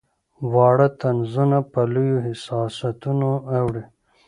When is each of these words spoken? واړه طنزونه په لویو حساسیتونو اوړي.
واړه 0.53 0.87
طنزونه 1.01 1.57
په 1.71 1.81
لویو 1.93 2.23
حساسیتونو 2.27 3.29
اوړي. 3.57 3.83